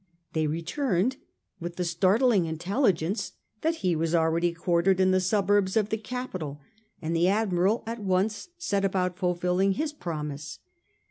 [0.33, 1.17] They returned
[1.59, 6.59] with the startling intelligence that he was already quartered in the suburbs of the capital,
[7.03, 10.57] and the Admiral at once set about fulfilling his promise.